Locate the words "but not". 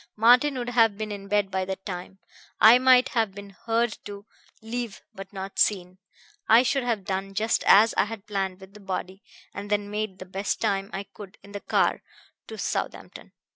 5.13-5.59